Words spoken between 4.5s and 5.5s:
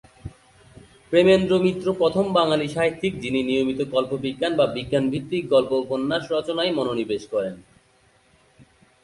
বা বিজ্ঞান-ভিত্তিক